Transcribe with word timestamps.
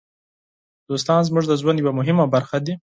دوستان 0.89 1.19
زموږ 1.27 1.43
د 1.47 1.53
ژوند 1.61 1.77
یوه 1.81 1.93
مهمه 1.99 2.25
برخه 2.33 2.57
دي. 2.65 2.73